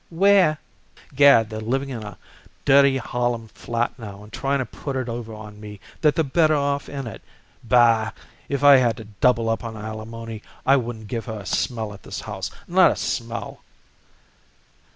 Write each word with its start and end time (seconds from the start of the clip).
"Where" 0.09 0.57
"Gad! 1.15 1.51
they're 1.51 1.59
living 1.61 1.89
in 1.89 2.01
a 2.01 2.17
dirty 2.65 2.97
Harlem 2.97 3.49
flat 3.49 3.99
now 3.99 4.23
and 4.23 4.33
tryin' 4.33 4.57
to 4.57 4.65
put 4.65 4.95
it 4.95 5.07
over 5.07 5.31
on 5.31 5.59
me 5.61 5.79
that 6.01 6.15
they're 6.15 6.23
better 6.23 6.55
off 6.55 6.89
in 6.89 7.05
it. 7.05 7.21
Bah! 7.63 8.09
if 8.49 8.63
I 8.63 8.77
had 8.77 8.97
to 8.97 9.03
double 9.03 9.47
up 9.47 9.63
on 9.63 9.77
alimony, 9.77 10.41
I 10.65 10.75
wouldn't 10.75 11.07
give 11.07 11.25
her 11.25 11.41
a 11.41 11.45
smell 11.45 11.93
at 11.93 12.01
this 12.01 12.21
house, 12.21 12.49
not 12.67 12.89
a 12.91 12.95
smell." 12.95 13.61